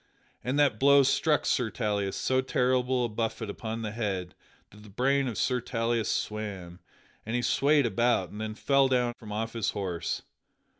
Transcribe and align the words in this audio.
And 0.43 0.57
that 0.57 0.79
blow 0.79 1.03
struck 1.03 1.45
Sir 1.45 1.69
Tauleas 1.69 2.15
so 2.15 2.41
terrible 2.41 3.05
a 3.05 3.07
buffet 3.07 3.51
upon 3.51 3.83
the 3.83 3.91
head 3.91 4.33
that 4.71 4.81
the 4.81 4.89
brain 4.89 5.27
of 5.27 5.37
Sir 5.37 5.61
Tauleas 5.61 6.09
swam, 6.09 6.79
and 7.23 7.35
he 7.35 7.43
swayed 7.43 7.85
about 7.85 8.31
and 8.31 8.41
then 8.41 8.55
fell 8.55 8.87
down 8.87 9.13
from 9.13 9.31
off 9.31 9.53
his 9.53 9.69
horse. 9.77 10.23